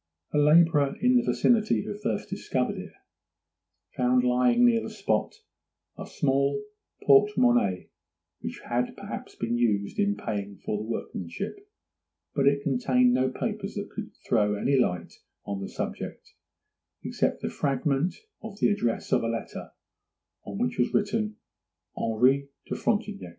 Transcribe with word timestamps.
A 0.33 0.37
labourer 0.39 0.95
in 0.99 1.15
the 1.17 1.21
vicinity, 1.21 1.83
who 1.83 1.95
first 1.95 2.27
discovered 2.27 2.75
it, 2.79 2.91
found 3.95 4.23
lying 4.23 4.65
near 4.65 4.81
the 4.81 4.89
spot 4.89 5.35
a 5.95 6.07
small 6.07 6.59
porte 7.05 7.37
monnaie, 7.37 7.91
which 8.39 8.61
had 8.67 8.97
perhaps 8.97 9.35
been 9.35 9.55
used 9.59 9.99
in 9.99 10.15
paying 10.15 10.57
for 10.57 10.77
the 10.79 10.89
workmanship. 10.89 11.69
It 12.35 12.63
contained 12.63 13.13
no 13.13 13.29
papers 13.29 13.75
that 13.75 13.91
could 13.91 14.09
throw 14.27 14.55
any 14.55 14.75
light 14.75 15.13
on 15.45 15.61
the 15.61 15.69
subject, 15.69 16.33
except 17.03 17.43
the 17.43 17.49
fragment 17.51 18.15
of 18.41 18.57
the 18.59 18.69
address 18.71 19.11
of 19.11 19.21
a 19.21 19.27
letter, 19.29 19.69
on 20.43 20.57
which 20.57 20.79
was 20.79 20.91
written 20.95 21.35
'Henri 21.95 22.49
de 22.65 22.73
Frontignac. 22.75 23.29